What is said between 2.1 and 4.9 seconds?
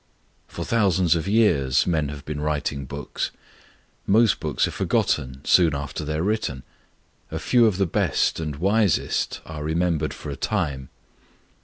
been writing books. Most books are